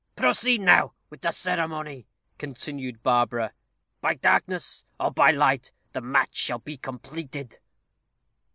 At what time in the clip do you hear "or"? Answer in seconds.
4.99-5.11